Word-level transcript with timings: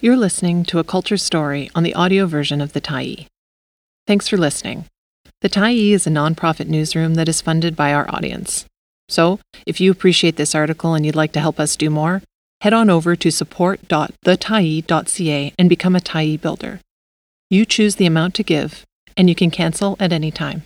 You're 0.00 0.16
listening 0.16 0.62
to 0.66 0.78
a 0.78 0.84
culture 0.84 1.16
story 1.16 1.72
on 1.74 1.82
the 1.82 1.94
audio 1.94 2.26
version 2.26 2.60
of 2.60 2.72
The 2.72 2.80
Tyee. 2.80 3.26
Thanks 4.06 4.28
for 4.28 4.36
listening. 4.36 4.84
The 5.40 5.48
Tyee 5.48 5.90
is 5.90 6.06
a 6.06 6.10
nonprofit 6.10 6.68
newsroom 6.68 7.16
that 7.16 7.28
is 7.28 7.40
funded 7.40 7.74
by 7.74 7.92
our 7.92 8.08
audience. 8.08 8.64
So, 9.08 9.40
if 9.66 9.80
you 9.80 9.90
appreciate 9.90 10.36
this 10.36 10.54
article 10.54 10.94
and 10.94 11.04
you'd 11.04 11.16
like 11.16 11.32
to 11.32 11.40
help 11.40 11.58
us 11.58 11.74
do 11.74 11.90
more, 11.90 12.22
head 12.60 12.72
on 12.72 12.90
over 12.90 13.16
to 13.16 13.32
support.thetyee.ca 13.32 15.52
and 15.58 15.68
become 15.68 15.96
a 15.96 16.00
Tyee 16.00 16.40
builder. 16.40 16.78
You 17.50 17.64
choose 17.64 17.96
the 17.96 18.06
amount 18.06 18.36
to 18.36 18.44
give, 18.44 18.84
and 19.16 19.28
you 19.28 19.34
can 19.34 19.50
cancel 19.50 19.96
at 19.98 20.12
any 20.12 20.30
time. 20.30 20.62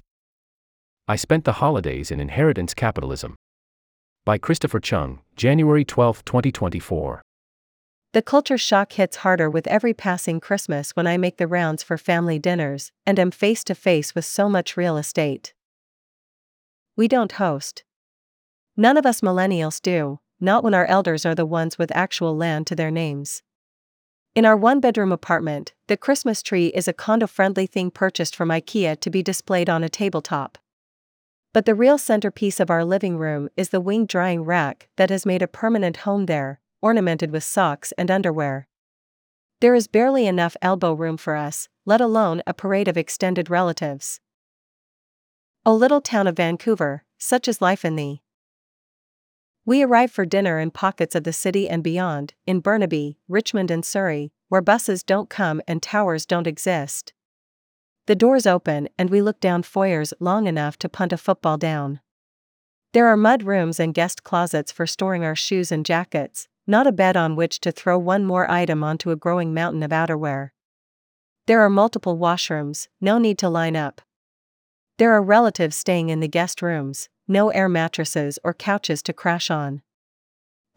I 1.08 1.16
Spent 1.16 1.46
the 1.46 1.52
Holidays 1.52 2.10
in 2.10 2.20
Inheritance 2.20 2.74
Capitalism. 2.74 3.36
By 4.26 4.36
Christopher 4.36 4.80
Cheung, 4.80 5.20
January 5.36 5.86
12, 5.86 6.22
2024. 6.26 7.22
The 8.12 8.20
culture 8.20 8.58
shock 8.58 8.92
hits 8.92 9.16
harder 9.16 9.48
with 9.48 9.66
every 9.66 9.94
passing 9.94 10.38
Christmas 10.38 10.90
when 10.90 11.06
I 11.06 11.16
make 11.16 11.38
the 11.38 11.46
rounds 11.46 11.82
for 11.82 11.96
family 11.96 12.38
dinners 12.38 12.92
and 13.06 13.18
am 13.18 13.30
face 13.30 13.64
to 13.64 13.74
face 13.74 14.14
with 14.14 14.26
so 14.26 14.50
much 14.50 14.76
real 14.76 14.98
estate. 14.98 15.54
We 16.94 17.08
don't 17.08 17.32
host. 17.32 17.84
None 18.76 18.98
of 18.98 19.06
us 19.06 19.22
millennials 19.22 19.80
do, 19.80 20.20
not 20.40 20.62
when 20.62 20.74
our 20.74 20.84
elders 20.84 21.24
are 21.24 21.34
the 21.34 21.46
ones 21.46 21.78
with 21.78 21.90
actual 21.94 22.36
land 22.36 22.66
to 22.66 22.76
their 22.76 22.90
names. 22.90 23.42
In 24.34 24.44
our 24.44 24.56
one 24.58 24.80
bedroom 24.80 25.10
apartment, 25.10 25.72
the 25.86 25.96
Christmas 25.96 26.42
tree 26.42 26.66
is 26.68 26.86
a 26.86 26.92
condo 26.92 27.26
friendly 27.26 27.66
thing 27.66 27.90
purchased 27.90 28.36
from 28.36 28.50
IKEA 28.50 29.00
to 29.00 29.10
be 29.10 29.22
displayed 29.22 29.70
on 29.70 29.82
a 29.82 29.88
tabletop. 29.88 30.58
But 31.54 31.64
the 31.64 31.74
real 31.74 31.96
centerpiece 31.96 32.60
of 32.60 32.70
our 32.70 32.84
living 32.84 33.16
room 33.16 33.48
is 33.56 33.70
the 33.70 33.80
wing 33.80 34.04
drying 34.04 34.42
rack 34.42 34.88
that 34.96 35.08
has 35.08 35.24
made 35.24 35.40
a 35.40 35.48
permanent 35.48 35.98
home 35.98 36.26
there, 36.26 36.60
ornamented 36.82 37.30
with 37.30 37.44
socks 37.44 37.92
and 37.96 38.10
underwear. 38.10 38.68
There 39.60 39.74
is 39.74 39.86
barely 39.86 40.26
enough 40.26 40.56
elbow 40.60 40.92
room 40.92 41.16
for 41.16 41.36
us, 41.36 41.68
let 41.86 42.00
alone 42.00 42.42
a 42.46 42.52
parade 42.52 42.88
of 42.88 42.96
extended 42.96 43.48
relatives. 43.48 44.20
O 45.64 45.72
little 45.72 46.00
town 46.00 46.26
of 46.26 46.36
Vancouver, 46.36 47.04
such 47.16 47.46
is 47.46 47.62
life 47.62 47.84
in 47.84 47.94
thee. 47.94 48.22
We 49.64 49.84
arrive 49.84 50.10
for 50.10 50.26
dinner 50.26 50.58
in 50.58 50.72
pockets 50.72 51.14
of 51.14 51.22
the 51.22 51.32
city 51.32 51.68
and 51.68 51.84
beyond, 51.84 52.34
in 52.46 52.58
Burnaby, 52.58 53.18
Richmond, 53.28 53.70
and 53.70 53.84
Surrey, 53.84 54.32
where 54.48 54.60
buses 54.60 55.04
don't 55.04 55.30
come 55.30 55.62
and 55.68 55.80
towers 55.80 56.26
don't 56.26 56.48
exist. 56.48 57.12
The 58.06 58.16
doors 58.16 58.44
open 58.44 58.88
and 58.98 59.08
we 59.08 59.22
look 59.22 59.38
down 59.38 59.62
foyers 59.62 60.12
long 60.18 60.48
enough 60.48 60.76
to 60.78 60.88
punt 60.88 61.12
a 61.12 61.16
football 61.16 61.56
down. 61.56 62.00
There 62.92 63.06
are 63.06 63.16
mud 63.16 63.44
rooms 63.44 63.78
and 63.78 63.94
guest 63.94 64.24
closets 64.24 64.72
for 64.72 64.86
storing 64.86 65.24
our 65.24 65.36
shoes 65.36 65.70
and 65.70 65.86
jackets, 65.86 66.48
not 66.66 66.86
a 66.86 66.92
bed 66.92 67.16
on 67.16 67.36
which 67.36 67.60
to 67.60 67.72
throw 67.72 67.98
one 67.98 68.24
more 68.24 68.50
item 68.50 68.84
onto 68.84 69.10
a 69.10 69.16
growing 69.16 69.52
mountain 69.52 69.82
of 69.82 69.90
outerwear. 69.90 70.50
There 71.46 71.60
are 71.60 71.70
multiple 71.70 72.18
washrooms, 72.18 72.88
no 73.00 73.18
need 73.18 73.38
to 73.38 73.48
line 73.48 73.74
up. 73.74 74.00
There 74.98 75.12
are 75.12 75.22
relatives 75.22 75.76
staying 75.76 76.10
in 76.10 76.20
the 76.20 76.28
guest 76.28 76.62
rooms, 76.62 77.08
no 77.26 77.50
air 77.50 77.68
mattresses 77.68 78.38
or 78.44 78.54
couches 78.54 79.02
to 79.02 79.12
crash 79.12 79.50
on. 79.50 79.82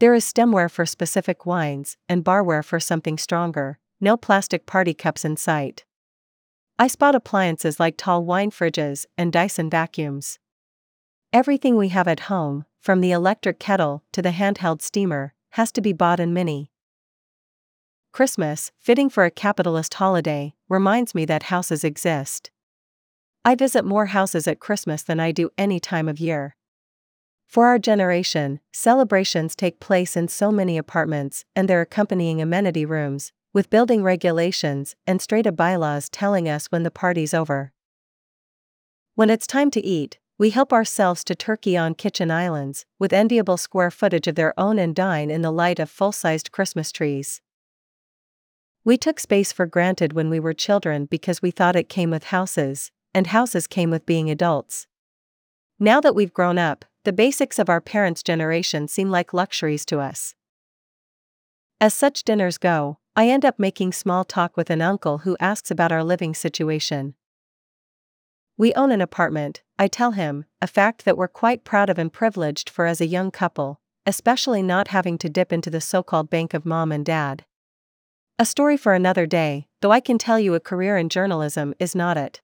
There 0.00 0.14
is 0.14 0.24
stemware 0.24 0.70
for 0.70 0.84
specific 0.84 1.46
wines 1.46 1.96
and 2.08 2.24
barware 2.24 2.64
for 2.64 2.80
something 2.80 3.16
stronger, 3.16 3.78
no 4.00 4.16
plastic 4.16 4.66
party 4.66 4.92
cups 4.92 5.24
in 5.24 5.36
sight. 5.36 5.84
I 6.78 6.88
spot 6.88 7.14
appliances 7.14 7.80
like 7.80 7.96
tall 7.96 8.24
wine 8.24 8.50
fridges 8.50 9.06
and 9.16 9.32
Dyson 9.32 9.70
vacuums. 9.70 10.38
Everything 11.32 11.76
we 11.76 11.88
have 11.88 12.08
at 12.08 12.28
home, 12.28 12.66
from 12.80 13.00
the 13.00 13.12
electric 13.12 13.58
kettle 13.58 14.02
to 14.12 14.20
the 14.20 14.30
handheld 14.30 14.82
steamer, 14.82 15.32
has 15.56 15.72
to 15.72 15.80
be 15.80 15.94
bought 15.94 16.20
in 16.20 16.34
mini. 16.34 16.70
Christmas, 18.12 18.72
fitting 18.78 19.08
for 19.08 19.24
a 19.24 19.30
capitalist 19.30 19.94
holiday, 19.94 20.52
reminds 20.68 21.14
me 21.14 21.24
that 21.24 21.44
houses 21.44 21.82
exist. 21.82 22.50
I 23.42 23.54
visit 23.54 23.82
more 23.82 24.06
houses 24.06 24.46
at 24.46 24.60
Christmas 24.60 25.02
than 25.02 25.18
I 25.18 25.32
do 25.32 25.48
any 25.56 25.80
time 25.80 26.08
of 26.08 26.20
year. 26.20 26.56
For 27.46 27.68
our 27.68 27.78
generation, 27.78 28.60
celebrations 28.70 29.56
take 29.56 29.80
place 29.80 30.14
in 30.14 30.28
so 30.28 30.52
many 30.52 30.76
apartments 30.76 31.46
and 31.54 31.70
their 31.70 31.80
accompanying 31.80 32.42
amenity 32.42 32.84
rooms, 32.84 33.32
with 33.54 33.70
building 33.70 34.02
regulations 34.02 34.94
and 35.06 35.22
straight 35.22 35.46
up 35.46 35.56
bylaws 35.56 36.10
telling 36.10 36.50
us 36.50 36.66
when 36.66 36.82
the 36.82 36.90
party's 36.90 37.32
over. 37.32 37.72
When 39.14 39.30
it's 39.30 39.46
time 39.46 39.70
to 39.70 39.82
eat, 39.82 40.18
we 40.38 40.50
help 40.50 40.72
ourselves 40.72 41.24
to 41.24 41.34
turkey 41.34 41.76
on 41.76 41.94
kitchen 41.94 42.30
islands, 42.30 42.84
with 42.98 43.12
enviable 43.12 43.56
square 43.56 43.90
footage 43.90 44.26
of 44.26 44.34
their 44.34 44.52
own 44.58 44.78
and 44.78 44.94
dine 44.94 45.30
in 45.30 45.40
the 45.40 45.50
light 45.50 45.78
of 45.78 45.88
full 45.88 46.12
sized 46.12 46.52
Christmas 46.52 46.92
trees. 46.92 47.40
We 48.84 48.98
took 48.98 49.18
space 49.18 49.50
for 49.50 49.66
granted 49.66 50.12
when 50.12 50.28
we 50.28 50.38
were 50.38 50.52
children 50.52 51.06
because 51.06 51.42
we 51.42 51.50
thought 51.50 51.74
it 51.74 51.88
came 51.88 52.10
with 52.10 52.24
houses, 52.24 52.92
and 53.14 53.28
houses 53.28 53.66
came 53.66 53.90
with 53.90 54.06
being 54.06 54.30
adults. 54.30 54.86
Now 55.80 56.00
that 56.02 56.14
we've 56.14 56.34
grown 56.34 56.58
up, 56.58 56.84
the 57.04 57.12
basics 57.12 57.58
of 57.58 57.70
our 57.70 57.80
parents' 57.80 58.22
generation 58.22 58.88
seem 58.88 59.10
like 59.10 59.32
luxuries 59.32 59.84
to 59.86 60.00
us. 60.00 60.34
As 61.80 61.94
such 61.94 62.24
dinners 62.24 62.58
go, 62.58 62.98
I 63.14 63.28
end 63.28 63.44
up 63.44 63.58
making 63.58 63.92
small 63.92 64.24
talk 64.24 64.56
with 64.56 64.68
an 64.68 64.82
uncle 64.82 65.18
who 65.18 65.36
asks 65.40 65.70
about 65.70 65.92
our 65.92 66.04
living 66.04 66.34
situation. 66.34 67.14
We 68.58 68.72
own 68.74 68.90
an 68.90 69.02
apartment, 69.02 69.62
I 69.78 69.86
tell 69.86 70.12
him, 70.12 70.46
a 70.62 70.66
fact 70.66 71.04
that 71.04 71.18
we're 71.18 71.28
quite 71.28 71.64
proud 71.64 71.90
of 71.90 71.98
and 71.98 72.10
privileged 72.10 72.70
for 72.70 72.86
as 72.86 73.00
a 73.02 73.06
young 73.06 73.30
couple, 73.30 73.80
especially 74.06 74.62
not 74.62 74.88
having 74.88 75.18
to 75.18 75.28
dip 75.28 75.52
into 75.52 75.68
the 75.68 75.80
so 75.80 76.02
called 76.02 76.30
bank 76.30 76.54
of 76.54 76.64
mom 76.64 76.90
and 76.90 77.04
dad. 77.04 77.44
A 78.38 78.46
story 78.46 78.76
for 78.76 78.94
another 78.94 79.26
day, 79.26 79.66
though 79.82 79.92
I 79.92 80.00
can 80.00 80.16
tell 80.16 80.38
you 80.38 80.54
a 80.54 80.60
career 80.60 80.96
in 80.96 81.10
journalism 81.10 81.74
is 81.78 81.94
not 81.94 82.16
it. 82.16 82.40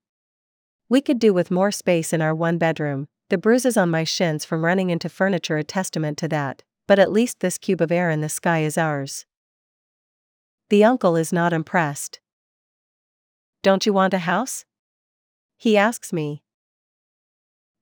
We 0.88 1.00
could 1.00 1.18
do 1.18 1.32
with 1.32 1.50
more 1.50 1.70
space 1.70 2.12
in 2.12 2.20
our 2.20 2.34
one 2.34 2.58
bedroom, 2.58 3.08
the 3.30 3.38
bruises 3.38 3.78
on 3.78 3.88
my 3.88 4.04
shins 4.04 4.44
from 4.44 4.64
running 4.64 4.90
into 4.90 5.08
furniture 5.08 5.56
a 5.56 5.64
testament 5.64 6.18
to 6.18 6.28
that, 6.28 6.62
but 6.86 6.98
at 6.98 7.10
least 7.10 7.40
this 7.40 7.56
cube 7.56 7.80
of 7.80 7.90
air 7.90 8.10
in 8.10 8.20
the 8.20 8.28
sky 8.28 8.60
is 8.60 8.76
ours. 8.76 9.24
The 10.68 10.84
uncle 10.84 11.16
is 11.16 11.32
not 11.32 11.54
impressed. 11.54 12.20
Don't 13.62 13.86
you 13.86 13.94
want 13.94 14.12
a 14.12 14.18
house? 14.18 14.66
He 15.62 15.76
asks 15.76 16.12
me. 16.12 16.42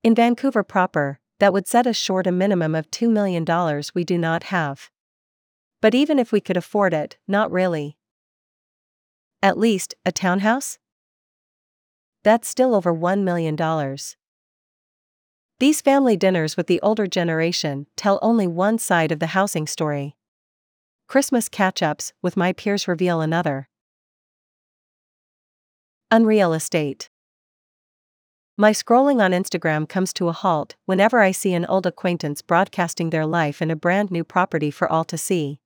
In 0.02 0.14
Vancouver 0.14 0.62
proper, 0.62 1.18
that 1.38 1.54
would 1.54 1.66
set 1.66 1.86
us 1.86 1.96
short 1.96 2.26
a 2.26 2.30
minimum 2.30 2.74
of 2.74 2.90
$2 2.90 3.10
million 3.10 3.42
we 3.94 4.04
do 4.04 4.18
not 4.18 4.42
have. 4.52 4.90
But 5.80 5.94
even 5.94 6.18
if 6.18 6.30
we 6.30 6.42
could 6.42 6.58
afford 6.58 6.92
it, 6.92 7.16
not 7.26 7.50
really. 7.50 7.96
At 9.42 9.56
least, 9.56 9.94
a 10.04 10.12
townhouse? 10.12 10.78
That's 12.22 12.46
still 12.46 12.74
over 12.74 12.92
$1 12.92 13.22
million. 13.22 13.56
These 15.58 15.80
family 15.80 16.18
dinners 16.18 16.58
with 16.58 16.66
the 16.66 16.82
older 16.82 17.06
generation 17.06 17.86
tell 17.96 18.18
only 18.20 18.46
one 18.46 18.76
side 18.76 19.10
of 19.10 19.20
the 19.20 19.28
housing 19.28 19.66
story. 19.66 20.16
Christmas 21.06 21.48
catch 21.48 21.82
ups 21.82 22.12
with 22.20 22.36
my 22.36 22.52
peers 22.52 22.86
reveal 22.86 23.22
another. 23.22 23.70
Unreal 26.10 26.52
Estate 26.52 27.08
my 28.60 28.72
scrolling 28.72 29.22
on 29.22 29.30
Instagram 29.30 29.88
comes 29.88 30.12
to 30.12 30.28
a 30.28 30.34
halt 30.34 30.76
whenever 30.84 31.20
I 31.20 31.30
see 31.30 31.54
an 31.54 31.64
old 31.64 31.86
acquaintance 31.86 32.42
broadcasting 32.42 33.08
their 33.08 33.24
life 33.24 33.62
in 33.62 33.70
a 33.70 33.74
brand 33.74 34.10
new 34.10 34.22
property 34.22 34.70
for 34.70 34.86
all 34.86 35.02
to 35.04 35.16
see. 35.16 35.60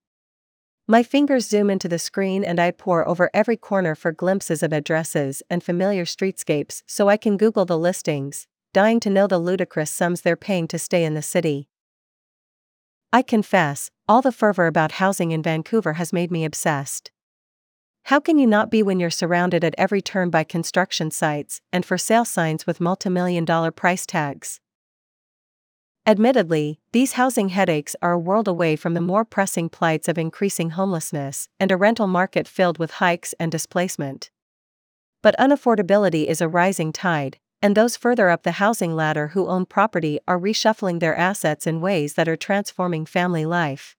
My 0.86 1.02
fingers 1.02 1.48
zoom 1.48 1.70
into 1.70 1.88
the 1.88 1.98
screen 1.98 2.44
and 2.44 2.60
I 2.60 2.70
pore 2.70 3.08
over 3.08 3.30
every 3.34 3.56
corner 3.56 3.96
for 3.96 4.12
glimpses 4.12 4.62
of 4.62 4.72
addresses 4.72 5.42
and 5.50 5.60
familiar 5.60 6.04
streetscapes 6.04 6.84
so 6.86 7.08
I 7.08 7.16
can 7.16 7.36
Google 7.36 7.64
the 7.64 7.76
listings, 7.76 8.46
dying 8.72 9.00
to 9.00 9.10
know 9.10 9.26
the 9.26 9.38
ludicrous 9.38 9.90
sums 9.90 10.20
they're 10.20 10.36
paying 10.36 10.68
to 10.68 10.78
stay 10.78 11.04
in 11.04 11.14
the 11.14 11.22
city. 11.22 11.68
I 13.12 13.22
confess, 13.22 13.90
all 14.08 14.22
the 14.22 14.30
fervor 14.30 14.68
about 14.68 14.92
housing 15.02 15.32
in 15.32 15.42
Vancouver 15.42 15.94
has 15.94 16.12
made 16.12 16.30
me 16.30 16.44
obsessed. 16.44 17.10
How 18.08 18.20
can 18.20 18.36
you 18.36 18.46
not 18.46 18.70
be 18.70 18.82
when 18.82 19.00
you're 19.00 19.08
surrounded 19.08 19.64
at 19.64 19.74
every 19.78 20.02
turn 20.02 20.28
by 20.28 20.44
construction 20.44 21.10
sites 21.10 21.62
and 21.72 21.86
for 21.86 21.96
sale 21.96 22.26
signs 22.26 22.66
with 22.66 22.78
multi-million 22.78 23.46
dollar 23.46 23.70
price 23.70 24.04
tags? 24.04 24.60
Admittedly, 26.04 26.80
these 26.92 27.12
housing 27.12 27.48
headaches 27.48 27.96
are 28.02 28.12
a 28.12 28.18
world 28.18 28.46
away 28.46 28.76
from 28.76 28.92
the 28.92 29.00
more 29.00 29.24
pressing 29.24 29.70
plights 29.70 30.06
of 30.06 30.18
increasing 30.18 30.70
homelessness 30.70 31.48
and 31.58 31.72
a 31.72 31.78
rental 31.78 32.06
market 32.06 32.46
filled 32.46 32.76
with 32.76 32.90
hikes 32.90 33.34
and 33.40 33.50
displacement. 33.50 34.30
But 35.22 35.34
unaffordability 35.38 36.26
is 36.26 36.42
a 36.42 36.48
rising 36.48 36.92
tide, 36.92 37.38
and 37.62 37.74
those 37.74 37.96
further 37.96 38.28
up 38.28 38.42
the 38.42 38.60
housing 38.60 38.94
ladder 38.94 39.28
who 39.28 39.48
own 39.48 39.64
property 39.64 40.20
are 40.28 40.38
reshuffling 40.38 41.00
their 41.00 41.16
assets 41.16 41.66
in 41.66 41.80
ways 41.80 42.12
that 42.14 42.28
are 42.28 42.36
transforming 42.36 43.06
family 43.06 43.46
life. 43.46 43.96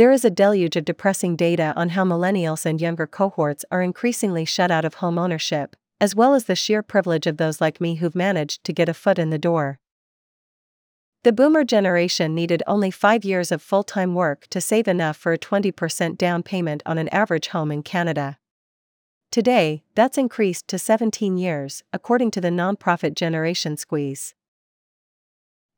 There 0.00 0.12
is 0.12 0.24
a 0.24 0.30
deluge 0.30 0.76
of 0.76 0.86
depressing 0.86 1.36
data 1.36 1.74
on 1.76 1.90
how 1.90 2.06
millennials 2.06 2.64
and 2.64 2.80
younger 2.80 3.06
cohorts 3.06 3.66
are 3.70 3.82
increasingly 3.82 4.46
shut 4.46 4.70
out 4.70 4.86
of 4.86 4.94
home 4.94 5.18
ownership, 5.18 5.76
as 6.00 6.14
well 6.14 6.32
as 6.32 6.46
the 6.46 6.56
sheer 6.56 6.82
privilege 6.82 7.26
of 7.26 7.36
those 7.36 7.60
like 7.60 7.82
me 7.82 7.96
who've 7.96 8.14
managed 8.14 8.64
to 8.64 8.72
get 8.72 8.88
a 8.88 8.94
foot 8.94 9.18
in 9.18 9.28
the 9.28 9.36
door. 9.36 9.78
The 11.22 11.34
boomer 11.34 11.64
generation 11.64 12.34
needed 12.34 12.62
only 12.66 12.90
five 12.90 13.26
years 13.26 13.52
of 13.52 13.60
full 13.60 13.84
time 13.84 14.14
work 14.14 14.46
to 14.46 14.58
save 14.62 14.88
enough 14.88 15.18
for 15.18 15.34
a 15.34 15.38
20% 15.38 16.16
down 16.16 16.42
payment 16.42 16.82
on 16.86 16.96
an 16.96 17.10
average 17.10 17.48
home 17.48 17.70
in 17.70 17.82
Canada. 17.82 18.38
Today, 19.30 19.82
that's 19.94 20.16
increased 20.16 20.66
to 20.68 20.78
17 20.78 21.36
years, 21.36 21.82
according 21.92 22.30
to 22.30 22.40
the 22.40 22.48
nonprofit 22.48 23.14
Generation 23.14 23.76
Squeeze. 23.76 24.34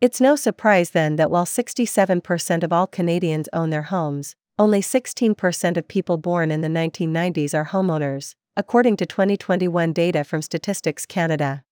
It's 0.02 0.20
no 0.20 0.34
surprise 0.34 0.90
then 0.90 1.14
that 1.14 1.30
while 1.30 1.44
67% 1.44 2.64
of 2.64 2.72
all 2.72 2.88
Canadians 2.88 3.48
own 3.52 3.70
their 3.70 3.84
homes, 3.84 4.34
only 4.58 4.80
16% 4.80 5.76
of 5.76 5.86
people 5.86 6.16
born 6.16 6.50
in 6.50 6.60
the 6.60 6.66
1990s 6.66 7.54
are 7.54 7.66
homeowners, 7.66 8.34
according 8.56 8.96
to 8.96 9.06
2021 9.06 9.92
data 9.92 10.24
from 10.24 10.42
Statistics 10.42 11.06
Canada. 11.06 11.62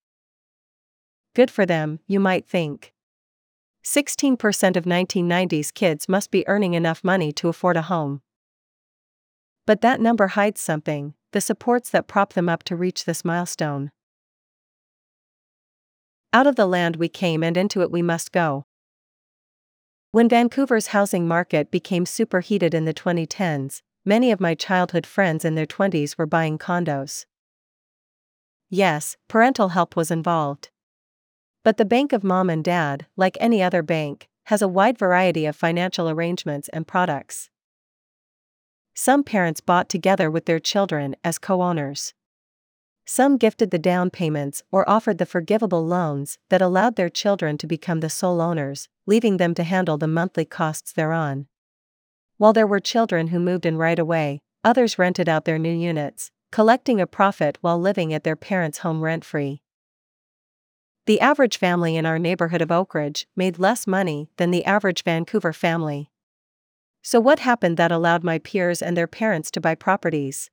Good 1.34 1.50
for 1.50 1.66
them, 1.66 1.98
you 2.06 2.20
might 2.20 2.46
think. 2.46 2.92
16% 3.84 4.76
of 4.76 4.84
1990s 4.84 5.74
kids 5.74 6.08
must 6.08 6.30
be 6.30 6.46
earning 6.46 6.74
enough 6.74 7.02
money 7.02 7.32
to 7.32 7.48
afford 7.48 7.76
a 7.76 7.82
home. 7.82 8.22
But 9.66 9.80
that 9.80 10.00
number 10.00 10.28
hides 10.28 10.60
something 10.60 11.14
the 11.32 11.40
supports 11.40 11.90
that 11.90 12.06
prop 12.06 12.34
them 12.34 12.48
up 12.48 12.62
to 12.62 12.76
reach 12.76 13.06
this 13.06 13.24
milestone. 13.24 13.90
Out 16.32 16.46
of 16.46 16.54
the 16.54 16.66
land 16.66 16.96
we 16.96 17.08
came 17.08 17.42
and 17.42 17.56
into 17.56 17.82
it 17.82 17.90
we 17.90 18.02
must 18.02 18.30
go. 18.30 18.64
When 20.12 20.28
Vancouver's 20.28 20.88
housing 20.88 21.26
market 21.26 21.70
became 21.70 22.06
superheated 22.06 22.72
in 22.72 22.84
the 22.84 22.94
2010s, 22.94 23.82
many 24.04 24.30
of 24.30 24.40
my 24.40 24.54
childhood 24.54 25.06
friends 25.06 25.44
in 25.44 25.56
their 25.56 25.66
20s 25.66 26.16
were 26.16 26.26
buying 26.26 26.56
condos. 26.56 27.26
Yes, 28.68 29.16
parental 29.26 29.70
help 29.70 29.96
was 29.96 30.12
involved. 30.12 30.70
But 31.64 31.76
the 31.76 31.84
bank 31.84 32.12
of 32.12 32.22
mom 32.22 32.48
and 32.48 32.64
dad, 32.64 33.06
like 33.16 33.36
any 33.40 33.62
other 33.62 33.82
bank, 33.82 34.28
has 34.44 34.62
a 34.62 34.68
wide 34.68 34.98
variety 34.98 35.46
of 35.46 35.56
financial 35.56 36.08
arrangements 36.08 36.68
and 36.68 36.86
products. 36.86 37.50
Some 38.94 39.24
parents 39.24 39.60
bought 39.60 39.88
together 39.88 40.30
with 40.30 40.46
their 40.46 40.60
children 40.60 41.16
as 41.24 41.38
co 41.38 41.62
owners. 41.62 42.14
Some 43.12 43.38
gifted 43.38 43.72
the 43.72 43.78
down 43.80 44.10
payments 44.10 44.62
or 44.70 44.88
offered 44.88 45.18
the 45.18 45.26
forgivable 45.26 45.84
loans 45.84 46.38
that 46.48 46.62
allowed 46.62 46.94
their 46.94 47.08
children 47.08 47.58
to 47.58 47.66
become 47.66 47.98
the 47.98 48.08
sole 48.08 48.40
owners, 48.40 48.88
leaving 49.04 49.36
them 49.36 49.52
to 49.54 49.64
handle 49.64 49.98
the 49.98 50.06
monthly 50.06 50.44
costs 50.44 50.92
thereon. 50.92 51.48
While 52.36 52.52
there 52.52 52.68
were 52.68 52.78
children 52.78 53.26
who 53.26 53.40
moved 53.40 53.66
in 53.66 53.76
right 53.76 53.98
away, 53.98 54.42
others 54.62 54.96
rented 54.96 55.28
out 55.28 55.44
their 55.44 55.58
new 55.58 55.76
units, 55.76 56.30
collecting 56.52 57.00
a 57.00 57.06
profit 57.08 57.58
while 57.62 57.80
living 57.80 58.14
at 58.14 58.22
their 58.22 58.36
parents' 58.36 58.78
home 58.78 59.00
rent 59.00 59.24
free. 59.24 59.60
The 61.06 61.20
average 61.20 61.58
family 61.58 61.96
in 61.96 62.06
our 62.06 62.20
neighborhood 62.20 62.62
of 62.62 62.70
Oakridge 62.70 63.26
made 63.34 63.58
less 63.58 63.88
money 63.88 64.30
than 64.36 64.52
the 64.52 64.64
average 64.64 65.02
Vancouver 65.02 65.52
family. 65.52 66.12
So, 67.02 67.18
what 67.18 67.40
happened 67.40 67.76
that 67.76 67.90
allowed 67.90 68.22
my 68.22 68.38
peers 68.38 68.80
and 68.80 68.96
their 68.96 69.08
parents 69.08 69.50
to 69.50 69.60
buy 69.60 69.74
properties? 69.74 70.48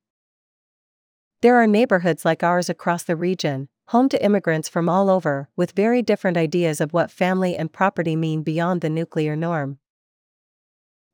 There 1.41 1.55
are 1.55 1.67
neighborhoods 1.67 2.25
like 2.25 2.41
ours 2.41 2.67
across 2.67 3.03
the 3.03 3.15
region, 3.15 3.69
home 3.89 4.09
to 4.09 4.23
immigrants 4.23 4.67
from 4.67 4.89
all 4.89 5.07
over, 5.07 5.49
with 5.55 5.73
very 5.73 6.01
different 6.01 6.35
ideas 6.35 6.81
of 6.81 6.93
what 6.93 7.11
family 7.11 7.55
and 7.55 7.71
property 7.71 8.15
mean 8.15 8.41
beyond 8.41 8.81
the 8.81 8.89
nuclear 8.89 9.35
norm. 9.35 9.77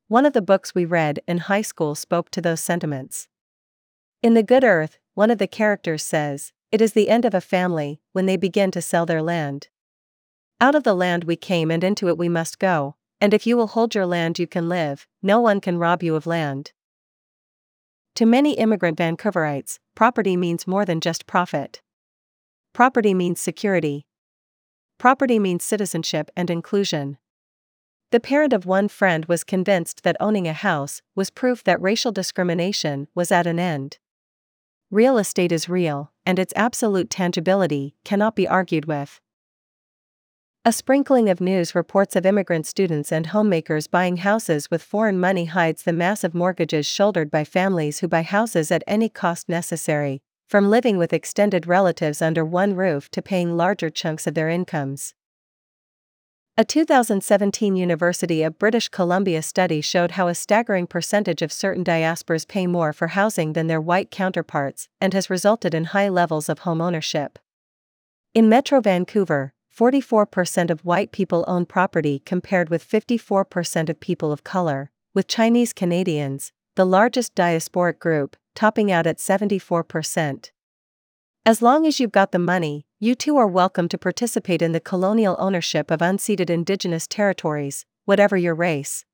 One 0.08 0.24
of 0.24 0.32
the 0.32 0.40
books 0.40 0.74
we 0.74 0.86
read 0.86 1.20
in 1.28 1.38
high 1.38 1.60
school 1.60 1.94
spoke 1.94 2.30
to 2.30 2.40
those 2.40 2.60
sentiments. 2.60 3.28
In 4.22 4.32
The 4.32 4.42
Good 4.42 4.64
Earth, 4.64 4.96
one 5.12 5.30
of 5.30 5.36
the 5.36 5.46
characters 5.46 6.02
says, 6.02 6.52
It 6.72 6.80
is 6.80 6.94
the 6.94 7.10
end 7.10 7.26
of 7.26 7.34
a 7.34 7.40
family 7.42 8.00
when 8.12 8.24
they 8.24 8.38
begin 8.38 8.70
to 8.70 8.80
sell 8.80 9.04
their 9.04 9.22
land. 9.22 9.68
Out 10.58 10.74
of 10.74 10.84
the 10.84 10.94
land 10.94 11.24
we 11.24 11.36
came 11.36 11.70
and 11.70 11.84
into 11.84 12.08
it 12.08 12.16
we 12.16 12.30
must 12.30 12.58
go, 12.58 12.96
and 13.20 13.34
if 13.34 13.46
you 13.46 13.58
will 13.58 13.66
hold 13.66 13.94
your 13.94 14.06
land, 14.06 14.38
you 14.38 14.46
can 14.46 14.70
live, 14.70 15.06
no 15.22 15.38
one 15.38 15.60
can 15.60 15.76
rob 15.76 16.02
you 16.02 16.14
of 16.14 16.26
land. 16.26 16.72
To 18.16 18.26
many 18.26 18.52
immigrant 18.52 18.96
Vancouverites, 18.96 19.80
property 19.96 20.36
means 20.36 20.68
more 20.68 20.84
than 20.84 21.00
just 21.00 21.26
profit. 21.26 21.82
Property 22.72 23.12
means 23.12 23.40
security. 23.40 24.06
Property 24.98 25.40
means 25.40 25.64
citizenship 25.64 26.30
and 26.36 26.48
inclusion. 26.48 27.18
The 28.12 28.20
parent 28.20 28.52
of 28.52 28.66
one 28.66 28.86
friend 28.86 29.24
was 29.24 29.42
convinced 29.42 30.04
that 30.04 30.16
owning 30.20 30.46
a 30.46 30.52
house 30.52 31.02
was 31.16 31.30
proof 31.30 31.64
that 31.64 31.82
racial 31.82 32.12
discrimination 32.12 33.08
was 33.16 33.32
at 33.32 33.48
an 33.48 33.58
end. 33.58 33.98
Real 34.92 35.18
estate 35.18 35.50
is 35.50 35.68
real, 35.68 36.12
and 36.24 36.38
its 36.38 36.52
absolute 36.54 37.10
tangibility 37.10 37.96
cannot 38.04 38.36
be 38.36 38.46
argued 38.46 38.84
with. 38.84 39.20
A 40.66 40.72
sprinkling 40.72 41.28
of 41.28 41.42
news 41.42 41.74
reports 41.74 42.16
of 42.16 42.24
immigrant 42.24 42.66
students 42.66 43.12
and 43.12 43.26
homemakers 43.26 43.86
buying 43.86 44.16
houses 44.16 44.70
with 44.70 44.82
foreign 44.82 45.20
money 45.20 45.44
hides 45.44 45.82
the 45.82 45.92
massive 45.92 46.34
mortgages 46.34 46.86
shouldered 46.86 47.30
by 47.30 47.44
families 47.44 47.98
who 47.98 48.08
buy 48.08 48.22
houses 48.22 48.70
at 48.70 48.82
any 48.86 49.10
cost 49.10 49.46
necessary, 49.46 50.22
from 50.48 50.70
living 50.70 50.96
with 50.96 51.12
extended 51.12 51.66
relatives 51.66 52.22
under 52.22 52.46
one 52.46 52.74
roof 52.74 53.10
to 53.10 53.20
paying 53.20 53.58
larger 53.58 53.90
chunks 53.90 54.26
of 54.26 54.32
their 54.32 54.48
incomes. 54.48 55.12
A 56.56 56.64
2017 56.64 57.76
University 57.76 58.42
of 58.42 58.58
British 58.58 58.88
Columbia 58.88 59.42
study 59.42 59.82
showed 59.82 60.12
how 60.12 60.28
a 60.28 60.34
staggering 60.34 60.86
percentage 60.86 61.42
of 61.42 61.52
certain 61.52 61.84
diasporas 61.84 62.48
pay 62.48 62.66
more 62.66 62.94
for 62.94 63.08
housing 63.08 63.52
than 63.52 63.66
their 63.66 63.82
white 63.82 64.10
counterparts 64.10 64.88
and 64.98 65.12
has 65.12 65.28
resulted 65.28 65.74
in 65.74 65.84
high 65.84 66.08
levels 66.08 66.48
of 66.48 66.60
home 66.60 66.80
ownership. 66.80 67.38
In 68.32 68.48
Metro 68.48 68.80
Vancouver, 68.80 69.52
44% 69.76 70.70
of 70.70 70.84
white 70.84 71.10
people 71.10 71.44
own 71.48 71.66
property 71.66 72.22
compared 72.24 72.70
with 72.70 72.88
54% 72.88 73.88
of 73.88 73.98
people 73.98 74.30
of 74.30 74.44
color, 74.44 74.92
with 75.14 75.26
Chinese 75.26 75.72
Canadians, 75.72 76.52
the 76.76 76.86
largest 76.86 77.34
diasporic 77.34 77.98
group, 77.98 78.36
topping 78.54 78.92
out 78.92 79.06
at 79.06 79.18
74%. 79.18 80.52
As 81.44 81.60
long 81.60 81.86
as 81.86 81.98
you've 81.98 82.12
got 82.12 82.30
the 82.30 82.38
money, 82.38 82.86
you 83.00 83.16
too 83.16 83.36
are 83.36 83.48
welcome 83.48 83.88
to 83.88 83.98
participate 83.98 84.62
in 84.62 84.70
the 84.70 84.80
colonial 84.80 85.36
ownership 85.38 85.90
of 85.90 86.00
unceded 86.00 86.48
Indigenous 86.48 87.08
territories, 87.08 87.84
whatever 88.04 88.36
your 88.36 88.54
race. 88.54 89.04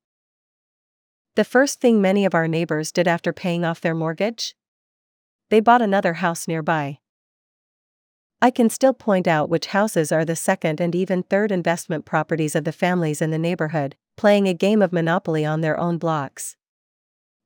The 1.37 1.45
first 1.45 1.81
thing 1.81 2.03
many 2.03 2.27
of 2.27 2.35
our 2.35 2.47
neighbors 2.47 2.93
did 2.93 3.09
after 3.09 3.33
paying 3.33 3.65
off 3.65 3.81
their 3.81 3.95
mortgage? 3.95 4.55
They 5.49 5.61
bought 5.61 5.83
another 5.83 6.15
house 6.15 6.47
nearby. 6.47 7.00
I 8.43 8.51
can 8.51 8.71
still 8.71 8.95
point 8.95 9.29
out 9.29 9.51
which 9.51 9.67
houses 9.67 10.11
are 10.11 10.25
the 10.25 10.35
second 10.35 10.81
and 10.81 10.95
even 10.95 11.23
third 11.23 11.53
investment 11.53 12.07
properties 12.07 12.55
of 12.55 12.65
the 12.65 12.73
families 12.73 13.21
in 13.21 13.31
the 13.31 13.39
neighborhood, 13.39 13.97
playing 14.17 14.49
a 14.49 14.55
game 14.55 14.81
of 14.81 14.95
monopoly 14.95 15.45
on 15.45 15.61
their 15.61 15.79
own 15.79 15.99
blocks. 15.99 16.57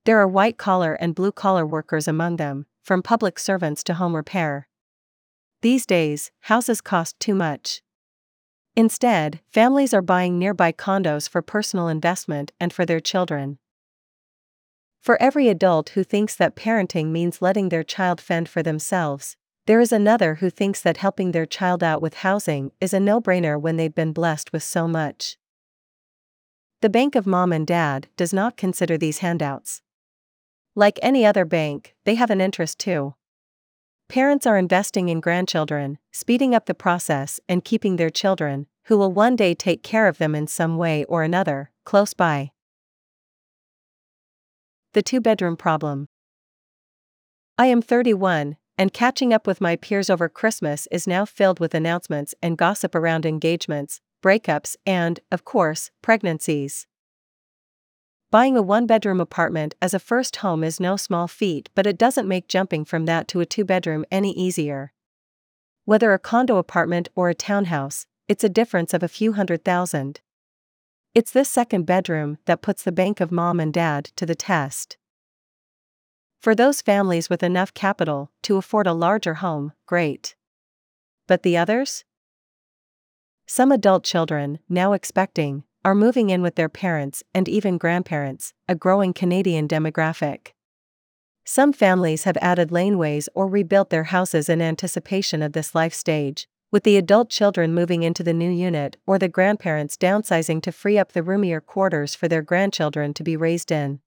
There 0.05 0.19
are 0.19 0.29
white 0.29 0.57
collar 0.57 0.95
and 0.95 1.15
blue 1.15 1.33
collar 1.33 1.67
workers 1.67 2.07
among 2.07 2.37
them, 2.37 2.67
from 2.83 3.03
public 3.03 3.41
servants 3.41 3.83
to 3.85 3.95
home 3.95 4.15
repair. 4.15 4.69
These 5.63 5.85
days, 5.87 6.31
houses 6.43 6.81
cost 6.81 7.19
too 7.19 7.35
much. 7.35 7.83
Instead, 8.77 9.41
families 9.51 9.95
are 9.95 10.03
buying 10.03 10.39
nearby 10.39 10.73
condos 10.73 11.29
for 11.29 11.43
personal 11.43 11.89
investment 11.89 12.53
and 12.61 12.73
for 12.73 12.85
their 12.85 13.01
children. 13.01 13.59
For 15.01 15.21
every 15.21 15.49
adult 15.49 15.91
who 15.91 16.05
thinks 16.05 16.37
that 16.37 16.55
parenting 16.55 17.07
means 17.07 17.43
letting 17.43 17.69
their 17.69 17.85
child 17.85 18.21
fend 18.21 18.49
for 18.49 18.63
themselves, 18.63 19.37
there 19.67 19.81
is 19.81 19.93
another 19.93 20.37
who 20.37 20.51
thinks 20.51 20.83
that 20.83 20.99
helping 20.99 21.33
their 21.33 21.47
child 21.47 21.83
out 21.83 22.03
with 22.03 22.15
housing 22.15 22.71
is 22.81 22.93
a 22.93 23.01
no 23.01 23.21
brainer 23.21 23.59
when 23.59 23.77
they've 23.77 23.95
been 23.95 24.13
blessed 24.13 24.53
with 24.53 24.63
so 24.63 24.87
much. 24.87 25.39
The 26.83 26.91
Bank 26.91 27.15
of 27.15 27.27
Mom 27.27 27.51
and 27.51 27.67
Dad 27.67 28.09
does 28.17 28.35
not 28.35 28.59
consider 28.59 28.99
these 28.99 29.19
handouts. 29.19 29.81
Like 30.75 30.99
any 31.01 31.25
other 31.25 31.47
bank, 31.47 31.95
they 32.05 32.17
have 32.17 32.31
an 32.31 32.43
interest 32.43 32.79
too. 32.79 33.15
Parents 34.09 34.47
are 34.47 34.59
investing 34.59 35.09
in 35.09 35.21
grandchildren, 35.21 35.99
speeding 36.13 36.55
up 36.55 36.67
the 36.67 36.75
process 36.75 37.41
and 37.49 37.65
keeping 37.65 37.97
their 37.97 38.11
children, 38.11 38.67
who 38.85 38.99
will 38.99 39.13
one 39.13 39.35
day 39.35 39.55
take 39.55 39.83
care 39.83 40.09
of 40.09 40.19
them 40.19 40.35
in 40.35 40.47
some 40.47 40.77
way 40.77 41.05
or 41.05 41.23
another, 41.23 41.71
close 41.85 42.13
by. 42.13 42.51
The 44.93 45.03
two 45.03 45.23
bedroom 45.23 45.57
problem. 45.57 46.09
I 47.57 47.67
am 47.67 47.81
31, 47.81 48.57
and 48.77 48.93
catching 48.93 49.33
up 49.33 49.47
with 49.47 49.61
my 49.61 49.77
peers 49.77 50.11
over 50.11 50.29
Christmas 50.29 50.89
is 50.91 51.07
now 51.07 51.25
filled 51.25 51.61
with 51.61 51.75
announcements 51.75 52.35
and 52.43 52.59
gossip 52.59 52.95
around 52.95 53.25
engagements, 53.25 54.01
breakups, 54.23 54.77
and, 54.85 55.21
of 55.31 55.45
course, 55.45 55.91
pregnancies. 56.03 56.87
Buying 58.31 58.57
a 58.57 58.63
one 58.63 58.87
bedroom 58.87 59.21
apartment 59.21 59.77
as 59.81 59.95
a 59.95 60.01
first 60.01 60.37
home 60.37 60.65
is 60.65 60.81
no 60.81 60.97
small 60.97 61.29
feat, 61.29 61.71
but 61.77 61.87
it 61.87 61.97
doesn't 61.97 62.27
make 62.27 62.49
jumping 62.49 62.85
from 62.85 63.05
that 63.05 63.29
to 63.29 63.41
a 63.41 63.47
two 63.47 63.65
bedroom 63.65 64.05
any 64.11 64.33
easier. 64.33 64.93
Whether 65.85 66.13
a 66.13 66.19
condo 66.19 66.57
apartment 66.57 67.09
or 67.15 67.29
a 67.29 67.35
townhouse, 67.35 68.07
it's 68.27 68.43
a 68.43 68.49
difference 68.49 68.93
of 68.93 69.03
a 69.03 69.09
few 69.09 69.35
hundred 69.35 69.65
thousand. 69.65 70.21
It's 71.15 71.31
this 71.31 71.49
second 71.49 71.85
bedroom 71.85 72.39
that 72.47 72.63
puts 72.63 72.83
the 72.83 72.91
bank 72.91 73.21
of 73.21 73.31
mom 73.31 73.61
and 73.61 73.73
dad 73.73 74.07
to 74.17 74.27
the 74.27 74.35
test. 74.35 74.97
For 76.45 76.55
those 76.55 76.83
families 76.83 77.31
with 77.31 77.43
enough 77.43 77.73
capital 77.73 78.31
to 78.43 78.59
afford 78.59 78.87
a 78.87 78.93
larger 78.93 79.33
home, 79.33 79.73
great. 79.87 80.37
But 81.27 81.43
the 81.43 81.57
others? 81.57 82.05
Some 83.47 83.73
adult 83.73 84.05
children, 84.05 84.59
now 84.69 84.93
expecting, 84.93 85.65
are 85.87 85.95
moving 85.95 86.29
in 86.29 86.43
with 86.43 86.57
their 86.57 86.69
parents 86.69 87.23
and 87.35 87.49
even 87.49 87.79
grandparents, 87.79 88.53
a 88.69 88.75
growing 88.75 89.15
Canadian 89.15 89.67
demographic. 89.67 90.49
Some 91.47 91.73
families 91.73 92.25
have 92.25 92.37
added 92.43 92.71
laneways 92.71 93.27
or 93.35 93.49
rebuilt 93.49 93.89
their 93.89 94.05
houses 94.05 94.51
in 94.51 94.61
anticipation 94.61 95.41
of 95.41 95.55
this 95.55 95.75
life 95.75 95.95
stage, 95.95 96.47
with 96.71 96.83
the 96.83 96.99
adult 96.99 97.31
children 97.31 97.73
moving 97.73 98.03
into 98.03 98.23
the 98.23 98.35
new 98.35 98.51
unit 98.51 98.99
or 99.07 99.19
the 99.19 99.29
grandparents 99.29 99.97
downsizing 99.97 100.61
to 100.61 100.73
free 100.73 100.99
up 100.99 101.13
the 101.13 101.23
roomier 101.23 101.63
quarters 101.63 102.15
for 102.15 102.29
their 102.29 102.43
grandchildren 102.43 103.15
to 103.15 103.25
be 103.25 103.35
raised 103.35 103.73
in. 103.73 104.01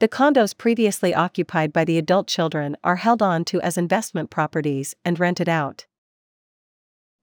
The 0.00 0.08
condos 0.08 0.56
previously 0.56 1.14
occupied 1.14 1.74
by 1.74 1.84
the 1.84 1.98
adult 1.98 2.26
children 2.26 2.74
are 2.82 2.96
held 2.96 3.20
on 3.20 3.44
to 3.44 3.60
as 3.60 3.76
investment 3.76 4.30
properties 4.30 4.94
and 5.04 5.20
rented 5.20 5.46
out. 5.46 5.84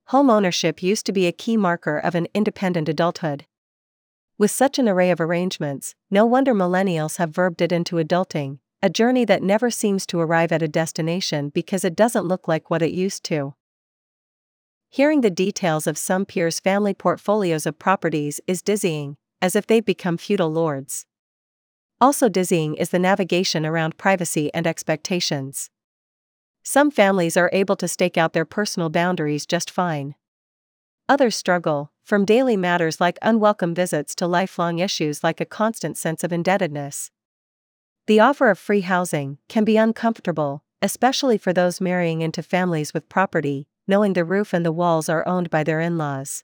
Home 0.10 0.30
ownership 0.30 0.84
used 0.84 1.08
to 1.08 1.12
be 1.12 1.26
a 1.26 1.32
key 1.32 1.58
marker 1.58 1.98
of 1.98 2.14
an 2.14 2.28
independent 2.36 2.88
adulthood. 2.88 3.48
With 4.38 4.52
such 4.52 4.78
an 4.78 4.88
array 4.88 5.10
of 5.10 5.20
arrangements, 5.20 5.96
no 6.12 6.28
wonder 6.28 6.54
millennials 6.54 7.18
have 7.18 7.32
verbed 7.32 7.64
it 7.64 7.72
into 7.72 7.96
adulting, 7.96 8.60
a 8.84 8.92
journey 8.92 9.26
that 9.26 9.42
never 9.42 9.72
seems 9.72 10.06
to 10.06 10.20
arrive 10.20 10.52
at 10.52 10.62
a 10.62 10.68
destination 10.68 11.50
because 11.50 11.84
it 11.84 11.96
doesn't 11.96 12.28
look 12.28 12.48
like 12.48 12.70
what 12.70 12.84
it 12.84 12.92
used 12.92 13.24
to. 13.24 13.56
Hearing 14.92 15.22
the 15.22 15.32
details 15.32 15.88
of 15.88 15.98
some 15.98 16.28
peers' 16.28 16.60
family 16.60 16.94
portfolios 16.94 17.66
of 17.66 17.80
properties 17.80 18.40
is 18.46 18.62
dizzying, 18.62 19.18
as 19.42 19.56
if 19.56 19.66
they've 19.66 19.84
become 19.84 20.18
feudal 20.18 20.52
lords. 20.52 21.08
Also 22.00 22.30
dizzying 22.30 22.75
is 22.75 22.89
the 22.89 23.00
navigation 23.00 23.66
around 23.66 23.98
privacy 23.98 24.54
and 24.54 24.68
expectations. 24.68 25.70
Some 26.63 26.92
families 26.92 27.36
are 27.36 27.50
able 27.54 27.75
to 27.77 27.88
stake 27.88 28.18
out 28.18 28.34
their 28.34 28.46
personal 28.46 28.89
boundaries 28.89 29.46
just 29.46 29.72
fine. 29.72 30.16
Others 31.10 31.36
struggle, 31.36 31.92
from 32.04 32.25
daily 32.25 32.56
matters 32.58 33.01
like 33.01 33.18
unwelcome 33.22 33.74
visits 33.74 34.13
to 34.16 34.27
lifelong 34.27 34.80
issues 34.80 35.24
like 35.24 35.42
a 35.42 35.46
constant 35.46 35.98
sense 35.98 36.24
of 36.24 36.32
indebtedness. 36.32 37.10
The 38.06 38.20
offer 38.20 38.50
of 38.50 38.60
free 38.60 38.82
housing 38.82 39.38
can 39.50 39.63
be 39.63 39.77
uncomfortable, 39.77 40.63
especially 40.82 41.38
for 41.38 41.51
those 41.51 41.82
marrying 41.82 42.22
into 42.22 42.44
families 42.44 42.94
with 42.94 43.10
property, 43.10 43.68
knowing 43.88 44.13
the 44.13 44.25
roof 44.25 44.54
and 44.54 44.66
the 44.66 44.72
walls 44.72 45.10
are 45.10 45.27
owned 45.27 45.50
by 45.50 45.63
their 45.63 45.80
in 45.80 45.98
laws. 45.98 46.44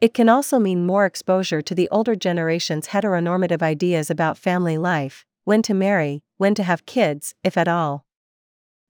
It 0.00 0.14
can 0.14 0.30
also 0.30 0.58
mean 0.58 0.86
more 0.86 1.04
exposure 1.04 1.60
to 1.60 1.74
the 1.74 1.88
older 1.90 2.16
generation's 2.16 2.88
heteronormative 2.88 3.60
ideas 3.60 4.10
about 4.10 4.38
family 4.38 4.78
life, 4.78 5.26
when 5.44 5.60
to 5.62 5.74
marry, 5.74 6.22
when 6.38 6.54
to 6.54 6.62
have 6.62 6.86
kids, 6.86 7.34
if 7.44 7.58
at 7.58 7.68
all. 7.68 8.06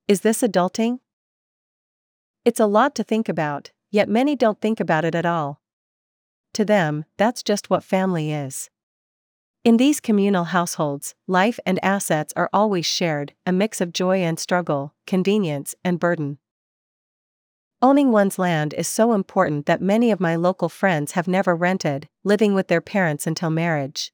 Is 0.07 0.21
this 0.21 0.41
adulting? 0.41 1.01
It's 2.45 2.61
a 2.61 2.67
lot 2.67 2.95
to 2.95 3.03
think 3.03 3.29
about, 3.29 3.73
yet 3.91 4.09
many 4.09 4.37
don't 4.37 4.61
think 4.61 4.79
about 4.79 5.05
it 5.05 5.15
at 5.15 5.27
all. 5.27 5.61
To 6.55 6.65
them, 6.65 7.05
that's 7.17 7.43
just 7.43 7.71
what 7.71 7.85
family 7.85 8.33
is. 8.33 8.71
In 9.63 9.77
these 9.77 10.01
communal 10.01 10.45
households, 10.45 11.15
life 11.27 11.61
and 11.67 11.79
assets 11.85 12.33
are 12.35 12.49
always 12.53 12.87
shared, 12.87 13.35
a 13.45 13.53
mix 13.53 13.81
of 13.81 13.93
joy 13.93 14.19
and 14.19 14.39
struggle, 14.39 14.95
convenience 15.07 15.75
and 15.85 16.01
burden. 16.01 16.39
Owning 17.83 18.13
one's 18.13 18.39
land 18.39 18.75
is 18.75 18.87
so 18.87 19.15
important 19.15 19.65
that 19.65 19.81
many 19.81 20.11
of 20.11 20.21
my 20.21 20.37
local 20.37 20.69
friends 20.69 21.13
have 21.13 21.27
never 21.27 21.57
rented, 21.57 22.09
living 22.25 22.53
with 22.53 22.69
their 22.69 22.83
parents 22.83 23.27
until 23.27 23.49
marriage. 23.49 24.13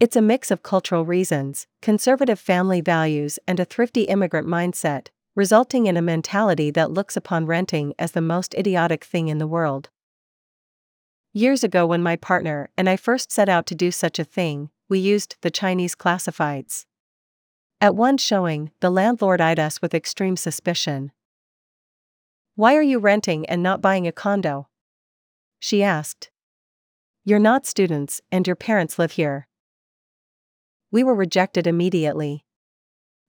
It's 0.00 0.16
a 0.16 0.22
mix 0.22 0.50
of 0.50 0.64
cultural 0.64 1.04
reasons, 1.04 1.68
conservative 1.80 2.40
family 2.40 2.80
values, 2.80 3.38
and 3.46 3.60
a 3.60 3.64
thrifty 3.64 4.02
immigrant 4.02 4.48
mindset, 4.48 5.08
resulting 5.36 5.86
in 5.86 5.96
a 5.96 6.02
mentality 6.02 6.72
that 6.72 6.90
looks 6.90 7.16
upon 7.16 7.46
renting 7.46 7.94
as 7.96 8.10
the 8.10 8.20
most 8.20 8.54
idiotic 8.54 9.04
thing 9.04 9.28
in 9.28 9.38
the 9.38 9.46
world. 9.46 9.88
Years 11.32 11.62
ago, 11.62 11.86
when 11.86 12.02
my 12.02 12.16
partner 12.16 12.70
and 12.76 12.88
I 12.88 12.96
first 12.96 13.30
set 13.30 13.48
out 13.48 13.66
to 13.66 13.76
do 13.76 13.92
such 13.92 14.18
a 14.18 14.24
thing, 14.24 14.70
we 14.88 14.98
used 14.98 15.36
the 15.42 15.50
Chinese 15.50 15.94
classifieds. 15.94 16.86
At 17.80 17.94
one 17.94 18.18
showing, 18.18 18.72
the 18.80 18.90
landlord 18.90 19.40
eyed 19.40 19.60
us 19.60 19.80
with 19.80 19.94
extreme 19.94 20.36
suspicion. 20.36 21.12
Why 22.56 22.76
are 22.76 22.82
you 22.82 23.00
renting 23.00 23.44
and 23.46 23.62
not 23.62 23.82
buying 23.82 24.06
a 24.06 24.12
condo? 24.12 24.68
She 25.58 25.82
asked. 25.82 26.30
You're 27.24 27.40
not 27.40 27.66
students, 27.66 28.20
and 28.30 28.46
your 28.46 28.54
parents 28.54 28.98
live 28.98 29.12
here. 29.12 29.48
We 30.92 31.02
were 31.02 31.14
rejected 31.14 31.66
immediately. 31.66 32.44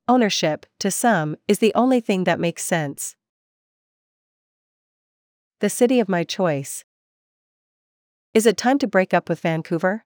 Ownership, 0.07 0.67
to 0.79 0.91
some, 0.91 1.35
is 1.47 1.57
the 1.57 1.73
only 1.73 1.99
thing 1.99 2.25
that 2.25 2.39
makes 2.39 2.63
sense. 2.63 3.15
The 5.59 5.69
city 5.71 5.99
of 5.99 6.07
my 6.07 6.23
choice. 6.23 6.83
Is 8.35 8.45
it 8.45 8.57
time 8.57 8.77
to 8.79 8.87
break 8.87 9.11
up 9.11 9.27
with 9.27 9.39
Vancouver? 9.39 10.05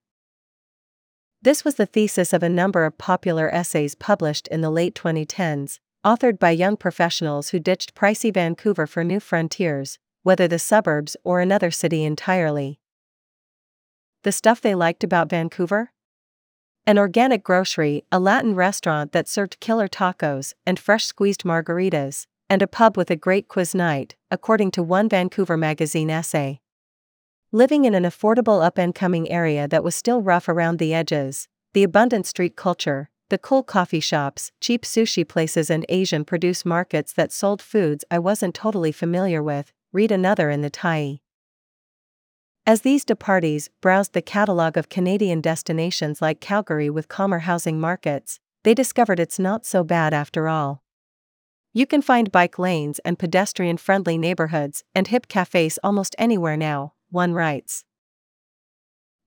This 1.41 1.65
was 1.65 1.75
the 1.75 1.85
thesis 1.85 2.31
of 2.31 2.43
a 2.43 2.47
number 2.47 2.85
of 2.85 2.97
popular 2.97 3.49
essays 3.53 3.95
published 3.95 4.47
in 4.47 4.61
the 4.61 4.69
late 4.69 4.95
2010s, 4.95 5.79
authored 6.05 6.39
by 6.39 6.51
young 6.51 6.77
professionals 6.77 7.49
who 7.49 7.59
ditched 7.59 7.93
pricey 7.93 8.33
Vancouver 8.33 8.87
for 8.87 9.03
new 9.03 9.19
frontiers, 9.19 9.99
whether 10.23 10.47
the 10.47 10.59
suburbs 10.59 11.17
or 11.23 11.41
another 11.41 11.71
city 11.71 12.03
entirely. 12.03 12.79
The 14.23 14.31
stuff 14.31 14.61
they 14.61 14.75
liked 14.75 15.03
about 15.03 15.29
Vancouver? 15.29 15.91
An 16.85 16.97
organic 16.97 17.43
grocery, 17.43 18.03
a 18.11 18.19
Latin 18.19 18.55
restaurant 18.55 19.11
that 19.11 19.27
served 19.27 19.59
killer 19.59 19.87
tacos 19.87 20.53
and 20.65 20.79
fresh 20.79 21.05
squeezed 21.05 21.43
margaritas, 21.43 22.25
and 22.49 22.61
a 22.61 22.67
pub 22.67 22.97
with 22.97 23.11
a 23.11 23.15
great 23.15 23.47
quiz 23.47 23.75
night, 23.75 24.15
according 24.31 24.71
to 24.71 24.83
one 24.83 25.07
Vancouver 25.07 25.55
magazine 25.55 26.09
essay. 26.09 26.59
Living 27.51 27.85
in 27.85 27.93
an 27.93 28.03
affordable 28.03 28.63
up 28.63 28.77
and 28.77 28.95
coming 28.95 29.29
area 29.29 29.67
that 29.67 29.83
was 29.83 29.95
still 29.95 30.21
rough 30.21 30.47
around 30.47 30.79
the 30.79 30.93
edges, 30.93 31.47
the 31.73 31.83
abundant 31.83 32.25
street 32.25 32.55
culture, 32.55 33.09
the 33.29 33.37
cool 33.37 33.63
coffee 33.63 33.99
shops, 33.99 34.51
cheap 34.59 34.83
sushi 34.83 35.27
places, 35.27 35.69
and 35.69 35.85
Asian 35.87 36.25
produce 36.25 36.65
markets 36.65 37.13
that 37.13 37.31
sold 37.31 37.61
foods 37.61 38.03
I 38.09 38.19
wasn't 38.19 38.55
totally 38.55 38.91
familiar 38.91 39.41
with, 39.41 39.71
read 39.93 40.11
another 40.11 40.49
in 40.49 40.61
the 40.61 40.71
Tyee. 40.71 41.21
As 42.65 42.81
these 42.81 43.05
departees 43.05 43.69
browsed 43.81 44.13
the 44.13 44.21
catalogue 44.21 44.77
of 44.77 44.89
Canadian 44.89 45.41
destinations 45.41 46.21
like 46.21 46.39
Calgary 46.39 46.89
with 46.89 47.07
calmer 47.07 47.39
housing 47.39 47.79
markets, 47.79 48.39
they 48.63 48.73
discovered 48.73 49.19
it's 49.19 49.39
not 49.39 49.65
so 49.65 49.83
bad 49.83 50.13
after 50.13 50.47
all. 50.47 50.83
You 51.71 51.85
can 51.85 52.01
find 52.01 52.31
bike 52.31 52.59
lanes 52.59 52.99
and 52.99 53.17
pedestrian 53.17 53.77
friendly 53.77 54.17
neighborhoods 54.17 54.83
and 54.93 55.07
hip 55.07 55.27
cafes 55.27 55.79
almost 55.83 56.15
anywhere 56.17 56.57
now, 56.57 56.93
one 57.09 57.33
writes. 57.33 57.85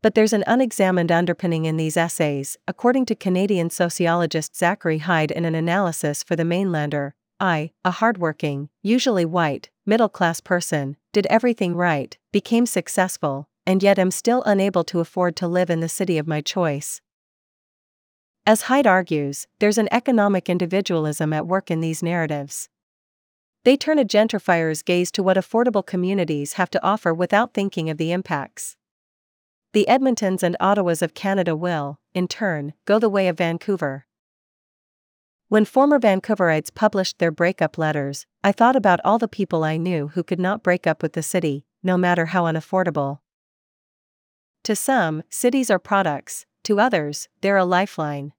But 0.02 0.16
there's 0.16 0.32
an 0.32 0.42
unexamined 0.48 1.12
underpinning 1.12 1.64
in 1.64 1.76
these 1.76 1.96
essays, 1.96 2.58
according 2.66 3.06
to 3.06 3.14
Canadian 3.14 3.70
sociologist 3.70 4.56
Zachary 4.56 4.98
Hyde 4.98 5.30
in 5.30 5.44
an 5.44 5.54
analysis 5.54 6.24
for 6.24 6.34
the 6.34 6.42
Mainlander. 6.42 7.12
I, 7.38 7.70
a 7.84 7.92
hardworking, 7.92 8.68
usually 8.82 9.24
white, 9.24 9.70
middle 9.86 10.08
class 10.08 10.40
person, 10.40 10.96
did 11.12 11.26
everything 11.26 11.76
right, 11.76 12.18
became 12.32 12.66
successful, 12.66 13.48
and 13.64 13.80
yet 13.80 13.98
am 13.98 14.10
still 14.10 14.42
unable 14.44 14.82
to 14.84 14.98
afford 14.98 15.36
to 15.36 15.46
live 15.46 15.70
in 15.70 15.78
the 15.78 15.88
city 15.88 16.18
of 16.18 16.26
my 16.26 16.40
choice. 16.40 17.00
As 18.44 18.62
Hyde 18.62 18.88
argues, 18.88 19.46
there's 19.60 19.78
an 19.78 19.88
economic 19.92 20.48
individualism 20.48 21.32
at 21.32 21.46
work 21.46 21.70
in 21.70 21.80
these 21.80 22.02
narratives. 22.02 22.68
They 23.64 23.76
turn 23.76 24.00
a 24.00 24.04
gentrifier's 24.04 24.82
gaze 24.82 25.12
to 25.12 25.22
what 25.22 25.36
affordable 25.36 25.86
communities 25.86 26.54
have 26.54 26.70
to 26.70 26.84
offer 26.84 27.14
without 27.14 27.54
thinking 27.54 27.88
of 27.88 27.98
the 27.98 28.10
impacts. 28.10 28.76
The 29.72 29.86
Edmontons 29.88 30.42
and 30.42 30.54
Ottawas 30.60 31.00
of 31.00 31.14
Canada 31.14 31.56
will, 31.56 31.98
in 32.12 32.28
turn, 32.28 32.74
go 32.84 32.98
the 32.98 33.08
way 33.08 33.26
of 33.26 33.38
Vancouver. 33.38 34.06
When 35.48 35.64
former 35.64 35.98
Vancouverites 35.98 36.74
published 36.74 37.18
their 37.18 37.30
breakup 37.30 37.78
letters, 37.78 38.26
I 38.44 38.52
thought 38.52 38.76
about 38.76 39.00
all 39.02 39.18
the 39.18 39.28
people 39.28 39.64
I 39.64 39.78
knew 39.78 40.08
who 40.08 40.22
could 40.22 40.38
not 40.38 40.62
break 40.62 40.86
up 40.86 41.02
with 41.02 41.14
the 41.14 41.22
city, 41.22 41.64
no 41.82 41.96
matter 41.96 42.26
how 42.26 42.44
unaffordable. 42.44 43.20
To 44.64 44.76
some, 44.76 45.22
cities 45.30 45.70
are 45.70 45.78
products, 45.78 46.44
to 46.64 46.78
others, 46.78 47.28
they're 47.40 47.56
a 47.56 47.64
lifeline. 47.64 48.34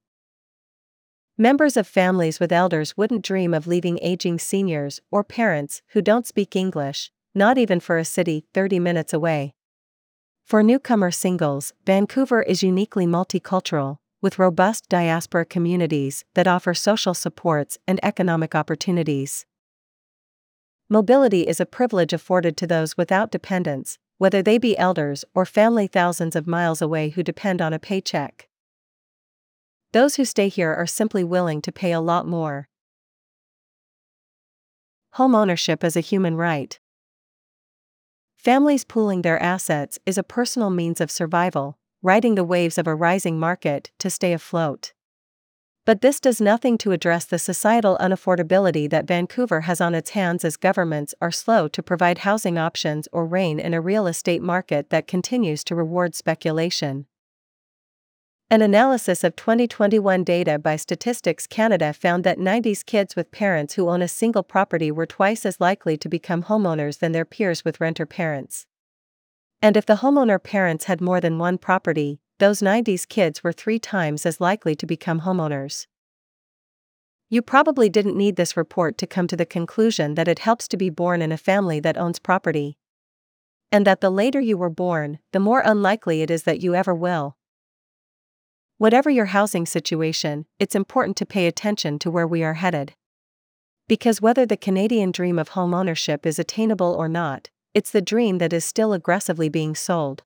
Members 1.35 1.75
of 1.75 1.87
families 1.87 2.39
with 2.39 2.51
elders 2.51 2.95
wouldn't 2.95 3.25
dream 3.25 3.55
of 3.55 3.65
leaving 3.65 3.97
aging 4.03 4.37
seniors 4.37 5.01
or 5.09 5.23
parents 5.23 5.81
who 5.89 6.01
don't 6.01 6.27
speak 6.27 6.55
English, 6.55 7.11
not 7.33 7.57
even 7.57 7.79
for 7.79 7.97
a 7.97 8.05
city 8.05 8.45
30 8.53 8.77
minutes 8.77 9.13
away. 9.13 9.55
For 10.43 10.61
newcomer 10.61 11.09
singles, 11.09 11.73
Vancouver 11.85 12.43
is 12.43 12.61
uniquely 12.61 13.05
multicultural, 13.07 13.97
with 14.21 14.37
robust 14.37 14.87
diaspora 14.89 15.45
communities 15.45 16.25
that 16.35 16.47
offer 16.47 16.73
social 16.73 17.13
supports 17.13 17.77
and 17.87 17.99
economic 18.03 18.53
opportunities. 18.53 19.45
Mobility 20.89 21.47
is 21.47 21.59
a 21.59 21.65
privilege 21.65 22.13
afforded 22.13 22.55
to 22.57 22.67
those 22.67 22.97
without 22.97 23.31
dependents, 23.31 23.97
whether 24.17 24.43
they 24.43 24.57
be 24.57 24.77
elders 24.77 25.25
or 25.33 25.45
family 25.45 25.87
thousands 25.87 26.35
of 26.35 26.45
miles 26.45 26.81
away 26.81 27.09
who 27.09 27.23
depend 27.23 27.61
on 27.61 27.73
a 27.73 27.79
paycheck. 27.79 28.47
Those 29.91 30.15
who 30.15 30.25
stay 30.25 30.49
here 30.49 30.73
are 30.73 30.85
simply 30.85 31.23
willing 31.23 31.61
to 31.61 31.71
pay 31.71 31.91
a 31.91 32.01
lot 32.01 32.27
more. 32.27 32.67
Home 35.13 35.35
ownership 35.35 35.83
is 35.83 35.95
a 35.95 36.01
human 36.01 36.35
right. 36.35 36.79
Families 38.43 38.83
pooling 38.83 39.21
their 39.21 39.41
assets 39.41 39.99
is 40.05 40.17
a 40.17 40.23
personal 40.23 40.69
means 40.69 40.99
of 40.99 41.09
survival, 41.09 41.77
riding 42.01 42.35
the 42.35 42.43
waves 42.43 42.77
of 42.77 42.87
a 42.87 42.93
rising 42.93 43.39
market 43.39 43.89
to 43.99 44.09
stay 44.09 44.33
afloat. 44.33 44.91
But 45.85 46.01
this 46.01 46.19
does 46.19 46.41
nothing 46.41 46.77
to 46.79 46.91
address 46.91 47.23
the 47.23 47.39
societal 47.39 47.97
unaffordability 48.01 48.89
that 48.89 49.07
Vancouver 49.07 49.61
has 49.61 49.79
on 49.79 49.95
its 49.95 50.09
hands 50.09 50.43
as 50.43 50.57
governments 50.57 51.15
are 51.21 51.31
slow 51.31 51.69
to 51.69 51.81
provide 51.81 52.19
housing 52.19 52.57
options 52.57 53.07
or 53.13 53.25
rein 53.25 53.61
in 53.61 53.73
a 53.73 53.79
real 53.79 54.07
estate 54.07 54.41
market 54.41 54.89
that 54.89 55.07
continues 55.07 55.63
to 55.63 55.73
reward 55.73 56.13
speculation. 56.13 57.05
An 58.53 58.61
analysis 58.61 59.23
of 59.23 59.35
2021 59.35 60.23
data 60.23 60.59
by 60.59 60.75
Statistics 60.75 61.47
Canada 61.47 61.91
found 61.91 62.23
that 62.23 62.37
90s 62.37 62.85
kids 62.85 63.15
with 63.15 63.31
parents 63.31 63.73
who 63.73 63.89
own 63.89 64.03
a 64.03 64.07
single 64.07 64.43
property 64.43 64.91
were 64.91 65.07
twice 65.07 65.43
as 65.43 65.59
likely 65.59 65.97
to 65.97 66.07
become 66.07 66.43
homeowners 66.43 66.99
than 66.99 67.13
their 67.13 67.25
peers 67.25 67.65
with 67.65 67.81
renter 67.81 68.05
parents. 68.05 68.67
And 69.59 69.75
if 69.75 69.87
the 69.87 69.95
homeowner 70.05 70.37
parents 70.37 70.85
had 70.85 71.01
more 71.01 71.19
than 71.19 71.39
one 71.39 71.57
property, 71.57 72.19
those 72.37 72.61
90s 72.61 73.07
kids 73.07 73.43
were 73.43 73.53
three 73.53 73.79
times 73.79 74.23
as 74.23 74.39
likely 74.39 74.75
to 74.75 74.85
become 74.85 75.21
homeowners. 75.21 75.87
You 77.31 77.41
probably 77.41 77.89
didn't 77.89 78.15
need 78.15 78.35
this 78.35 78.55
report 78.55 78.99
to 78.99 79.07
come 79.07 79.25
to 79.29 79.35
the 79.35 79.47
conclusion 79.47 80.13
that 80.13 80.27
it 80.27 80.37
helps 80.37 80.67
to 80.67 80.77
be 80.77 80.91
born 80.91 81.23
in 81.23 81.31
a 81.31 81.37
family 81.37 81.79
that 81.79 81.97
owns 81.97 82.19
property. 82.19 82.77
And 83.71 83.87
that 83.87 84.01
the 84.01 84.11
later 84.11 84.39
you 84.39 84.59
were 84.59 84.69
born, 84.69 85.17
the 85.31 85.39
more 85.39 85.63
unlikely 85.65 86.21
it 86.21 86.29
is 86.29 86.43
that 86.43 86.61
you 86.61 86.75
ever 86.75 86.93
will. 86.93 87.35
Whatever 88.83 89.09
your 89.09 89.27
housing 89.27 89.65
situation, 89.65 90.45
it's 90.59 90.75
important 90.75 91.15
to 91.15 91.25
pay 91.25 91.47
attention 91.47 91.97
to 91.99 92.11
where 92.11 92.27
we 92.27 92.43
are 92.43 92.55
headed. 92.55 92.91
Because 93.87 94.21
whether 94.21 94.45
the 94.45 94.57
Canadian 94.57 95.13
dream 95.13 95.39
of 95.39 95.55
home 95.55 95.73
ownership 95.73 96.25
is 96.25 96.37
attainable 96.37 96.93
or 96.93 97.07
not, 97.07 97.49
it's 97.73 97.91
the 97.91 98.01
dream 98.01 98.39
that 98.39 98.51
is 98.51 98.65
still 98.65 98.91
aggressively 98.91 99.47
being 99.47 99.73
sold. 99.73 100.23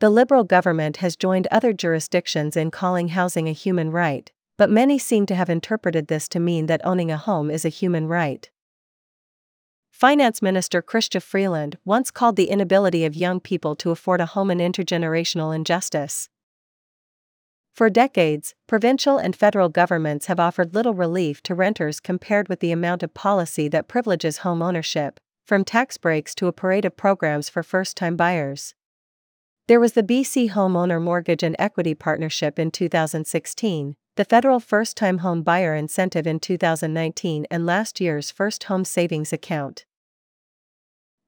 The 0.00 0.10
Liberal 0.10 0.42
government 0.42 0.96
has 0.96 1.14
joined 1.14 1.46
other 1.52 1.72
jurisdictions 1.72 2.56
in 2.56 2.72
calling 2.72 3.10
housing 3.10 3.48
a 3.48 3.52
human 3.52 3.92
right, 3.92 4.32
but 4.58 4.68
many 4.68 4.98
seem 4.98 5.24
to 5.26 5.36
have 5.36 5.48
interpreted 5.48 6.08
this 6.08 6.28
to 6.30 6.40
mean 6.40 6.66
that 6.66 6.84
owning 6.84 7.12
a 7.12 7.16
home 7.16 7.48
is 7.48 7.64
a 7.64 7.68
human 7.68 8.08
right. 8.08 8.50
Finance 9.92 10.42
Minister 10.42 10.82
Chrystia 10.82 11.22
Freeland 11.22 11.78
once 11.84 12.10
called 12.10 12.34
the 12.34 12.50
inability 12.50 13.04
of 13.04 13.14
young 13.14 13.38
people 13.38 13.76
to 13.76 13.92
afford 13.92 14.20
a 14.20 14.26
home 14.26 14.50
an 14.50 14.58
intergenerational 14.58 15.54
injustice. 15.54 16.28
For 17.74 17.90
decades, 17.90 18.54
provincial 18.68 19.18
and 19.18 19.34
federal 19.34 19.68
governments 19.68 20.26
have 20.26 20.38
offered 20.38 20.76
little 20.76 20.94
relief 20.94 21.42
to 21.42 21.56
renters 21.56 21.98
compared 21.98 22.48
with 22.48 22.60
the 22.60 22.70
amount 22.70 23.02
of 23.02 23.14
policy 23.14 23.66
that 23.66 23.88
privileges 23.88 24.38
home 24.38 24.62
ownership, 24.62 25.18
from 25.44 25.64
tax 25.64 25.98
breaks 25.98 26.36
to 26.36 26.46
a 26.46 26.52
parade 26.52 26.84
of 26.84 26.96
programs 26.96 27.48
for 27.48 27.64
first 27.64 27.96
time 27.96 28.14
buyers. 28.14 28.76
There 29.66 29.80
was 29.80 29.94
the 29.94 30.04
BC 30.04 30.50
Homeowner 30.50 31.02
Mortgage 31.02 31.42
and 31.42 31.56
Equity 31.58 31.94
Partnership 31.94 32.60
in 32.60 32.70
2016, 32.70 33.96
the 34.14 34.24
federal 34.24 34.60
first 34.60 34.96
time 34.96 35.18
home 35.18 35.42
buyer 35.42 35.74
incentive 35.74 36.28
in 36.28 36.38
2019, 36.38 37.44
and 37.50 37.66
last 37.66 38.00
year's 38.00 38.30
first 38.30 38.64
home 38.64 38.84
savings 38.84 39.32
account. 39.32 39.84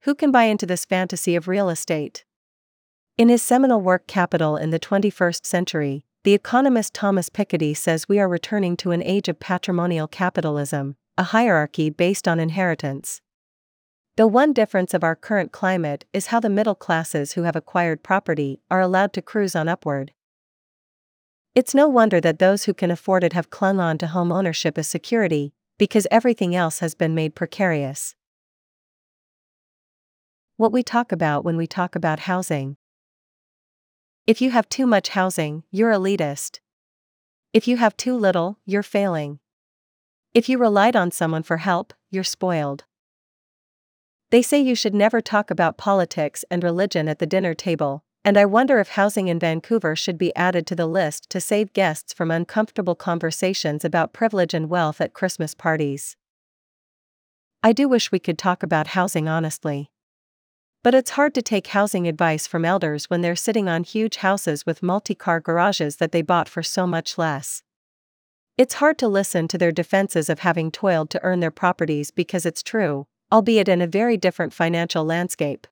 Who 0.03 0.15
can 0.15 0.31
buy 0.31 0.43
into 0.43 0.65
this 0.65 0.85
fantasy 0.85 1.35
of 1.35 1.49
real 1.49 1.67
estate? 1.67 2.23
In 3.17 3.27
his 3.27 3.41
seminal 3.41 3.81
work 3.81 4.07
Capital 4.07 4.55
in 4.55 4.69
the 4.69 4.79
21st 4.79 5.45
Century, 5.45 6.05
the 6.23 6.33
economist 6.33 6.93
Thomas 6.93 7.29
Piketty 7.29 7.75
says 7.75 8.09
we 8.09 8.19
are 8.19 8.27
returning 8.27 8.75
to 8.77 8.91
an 8.91 9.03
age 9.03 9.29
of 9.29 9.39
patrimonial 9.39 10.07
capitalism, 10.07 10.95
a 11.17 11.23
hierarchy 11.23 11.89
based 11.89 12.27
on 12.27 12.39
inheritance. 12.39 13.21
The 14.17 14.27
one 14.27 14.51
difference 14.51 14.93
of 14.93 15.03
our 15.03 15.15
current 15.15 15.51
climate 15.51 16.05
is 16.11 16.27
how 16.27 16.39
the 16.39 16.49
middle 16.49 16.75
classes 16.75 17.33
who 17.33 17.43
have 17.43 17.55
acquired 17.55 18.03
property 18.03 18.59
are 18.69 18.81
allowed 18.81 19.13
to 19.13 19.21
cruise 19.21 19.55
on 19.55 19.67
upward. 19.67 20.11
It's 21.53 21.75
no 21.75 21.87
wonder 21.87 22.19
that 22.21 22.39
those 22.39 22.65
who 22.65 22.73
can 22.73 22.91
afford 22.91 23.23
it 23.23 23.33
have 23.33 23.49
clung 23.49 23.79
on 23.79 23.97
to 23.99 24.07
home 24.07 24.31
ownership 24.31 24.77
as 24.77 24.87
security, 24.87 25.53
because 25.77 26.07
everything 26.09 26.55
else 26.55 26.79
has 26.79 26.95
been 26.95 27.15
made 27.15 27.35
precarious. 27.35 28.15
What 30.55 30.71
we 30.71 30.81
talk 30.81 31.11
about 31.11 31.45
when 31.45 31.55
we 31.55 31.67
talk 31.67 31.95
about 31.95 32.21
housing. 32.21 32.77
If 34.27 34.41
you 34.41 34.51
have 34.51 34.67
too 34.67 34.85
much 34.85 35.09
housing, 35.09 35.63
you're 35.71 35.93
elitist. 35.93 36.59
If 37.53 37.65
you 37.65 37.77
have 37.77 37.95
too 37.95 38.13
little, 38.13 38.59
you're 38.65 38.83
failing. 38.83 39.39
If 40.33 40.49
you 40.49 40.57
relied 40.57 40.97
on 40.97 41.11
someone 41.11 41.43
for 41.43 41.57
help, 41.57 41.93
you're 42.11 42.25
spoiled. 42.25 42.83
They 44.29 44.41
say 44.41 44.59
you 44.59 44.75
should 44.75 44.93
never 44.93 45.21
talk 45.21 45.49
about 45.49 45.77
politics 45.77 46.43
and 46.51 46.61
religion 46.61 47.07
at 47.07 47.19
the 47.19 47.25
dinner 47.25 47.53
table, 47.53 48.03
and 48.25 48.37
I 48.37 48.43
wonder 48.43 48.79
if 48.79 48.89
housing 48.89 49.29
in 49.29 49.39
Vancouver 49.39 49.95
should 49.95 50.17
be 50.17 50.35
added 50.35 50.67
to 50.67 50.75
the 50.75 50.87
list 50.87 51.29
to 51.29 51.39
save 51.39 51.71
guests 51.71 52.11
from 52.11 52.29
uncomfortable 52.29 52.95
conversations 52.95 53.85
about 53.85 54.11
privilege 54.11 54.53
and 54.53 54.69
wealth 54.69 54.99
at 54.99 55.13
Christmas 55.13 55.55
parties. 55.55 56.17
I 57.63 57.71
do 57.71 57.87
wish 57.87 58.11
we 58.11 58.19
could 58.19 58.37
talk 58.37 58.61
about 58.61 58.87
housing 58.87 59.29
honestly. 59.29 59.89
But 60.83 60.95
it's 60.95 61.11
hard 61.11 61.33
to 61.35 61.41
take 61.41 61.67
housing 61.67 62.07
advice 62.07 62.47
from 62.47 62.63
elders 62.63 63.09
when 63.09 63.21
they're 63.21 63.35
sitting 63.35 63.67
on 63.67 63.83
huge 63.83 64.17
houses 64.17 64.65
with 64.65 64.83
multi 64.83 65.15
car 65.15 65.39
garages 65.39 65.97
that 65.97 66.11
they 66.11 66.21
bought 66.21 66.47
for 66.47 66.63
so 66.63 66.87
much 66.87 67.17
less. 67.17 67.63
It's 68.57 68.75
hard 68.75 68.97
to 68.99 69.07
listen 69.07 69.47
to 69.49 69.57
their 69.57 69.71
defenses 69.71 70.29
of 70.29 70.39
having 70.39 70.71
toiled 70.71 71.09
to 71.11 71.23
earn 71.23 71.41
their 71.41 71.51
properties 71.51 72.09
because 72.09 72.45
it's 72.45 72.63
true, 72.63 73.05
albeit 73.31 73.67
in 73.67 73.81
a 73.81 73.87
very 73.87 74.17
different 74.17 74.53
financial 74.53 75.03
landscape. 75.03 75.67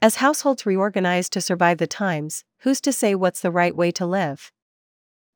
As 0.00 0.16
households 0.16 0.66
reorganize 0.66 1.28
to 1.30 1.40
survive 1.40 1.78
the 1.78 1.86
times, 1.86 2.44
who's 2.58 2.80
to 2.82 2.92
say 2.92 3.14
what's 3.14 3.40
the 3.40 3.50
right 3.50 3.74
way 3.74 3.90
to 3.92 4.06
live? 4.06 4.52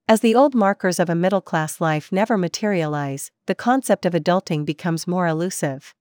As 0.07 0.21
the 0.21 0.35
old 0.35 0.55
markers 0.55 0.99
of 0.99 1.11
a 1.11 1.15
middle 1.15 1.43
class 1.43 1.81
life 1.81 2.11
never 2.11 2.39
materialize, 2.39 3.31
the 3.47 3.55
concept 3.55 4.07
of 4.07 4.15
adulting 4.15 4.65
becomes 4.65 5.07
more 5.07 5.27
elusive. 5.27 5.95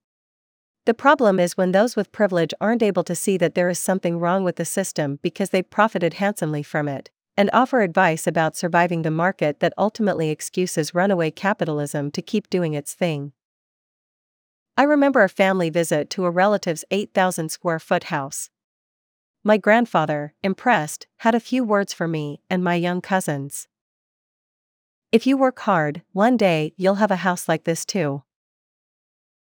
The 0.87 0.93
problem 0.93 1.37
is 1.37 1.57
when 1.57 1.73
those 1.73 1.97
with 1.97 2.13
privilege 2.13 2.53
aren't 2.61 2.81
able 2.81 3.03
to 3.03 3.13
see 3.13 3.35
that 3.39 3.55
there 3.55 3.67
is 3.67 3.77
something 3.77 4.19
wrong 4.19 4.45
with 4.45 4.55
the 4.55 4.63
system 4.63 5.19
because 5.21 5.49
they 5.49 5.61
profited 5.61 6.13
handsomely 6.13 6.63
from 6.63 6.87
it, 6.87 7.09
and 7.35 7.49
offer 7.51 7.81
advice 7.81 8.25
about 8.25 8.55
surviving 8.55 9.01
the 9.01 9.11
market 9.11 9.59
that 9.59 9.73
ultimately 9.77 10.29
excuses 10.29 10.95
runaway 10.95 11.29
capitalism 11.29 12.09
to 12.11 12.21
keep 12.21 12.49
doing 12.49 12.73
its 12.73 12.93
thing. 12.93 13.33
I 14.77 14.83
remember 14.83 15.23
a 15.23 15.27
family 15.27 15.69
visit 15.69 16.09
to 16.11 16.23
a 16.23 16.31
relative's 16.31 16.85
8,000 16.89 17.49
square 17.49 17.79
foot 17.79 18.05
house. 18.05 18.49
My 19.43 19.57
grandfather, 19.57 20.35
impressed, 20.41 21.05
had 21.17 21.35
a 21.35 21.41
few 21.41 21.65
words 21.65 21.91
for 21.91 22.07
me 22.07 22.39
and 22.49 22.63
my 22.63 22.75
young 22.75 23.01
cousins. 23.01 23.67
If 25.11 25.27
you 25.27 25.35
work 25.35 25.59
hard, 25.59 26.03
one 26.13 26.37
day 26.37 26.71
you'll 26.77 26.95
have 26.95 27.11
a 27.11 27.17
house 27.27 27.49
like 27.49 27.65
this 27.65 27.83
too. 27.83 28.23